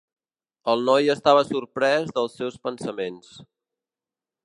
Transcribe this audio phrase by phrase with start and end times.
[0.73, 3.33] El noi estava sorprès dels seus pensaments.